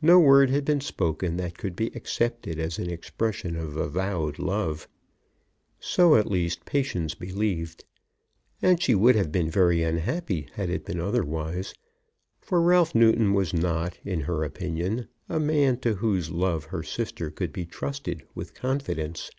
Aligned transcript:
No 0.00 0.18
word 0.18 0.48
had 0.48 0.64
been 0.64 0.80
spoken 0.80 1.36
that 1.36 1.58
could 1.58 1.76
be 1.76 1.88
accepted 1.94 2.58
as 2.58 2.78
an 2.78 2.88
expression 2.88 3.54
of 3.54 3.76
avowed 3.76 4.38
love. 4.38 4.88
So 5.78 6.14
at 6.16 6.30
least 6.30 6.64
Patience 6.64 7.14
believed. 7.14 7.84
And 8.62 8.80
she 8.82 8.94
would 8.94 9.14
have 9.14 9.30
been 9.30 9.50
very 9.50 9.82
unhappy 9.82 10.48
had 10.54 10.70
it 10.70 10.86
been 10.86 11.00
otherwise, 11.00 11.74
for 12.40 12.62
Ralph 12.62 12.94
Newton 12.94 13.34
was 13.34 13.52
not, 13.52 13.98
in 14.06 14.20
her 14.22 14.42
opinion, 14.42 15.08
a 15.28 15.38
man 15.38 15.78
to 15.80 15.96
whose 15.96 16.30
love 16.30 16.64
her 16.64 16.82
sister 16.82 17.30
could 17.30 17.52
be 17.52 17.66
trusted 17.66 18.22
with 18.34 18.54
confidence. 18.54 19.30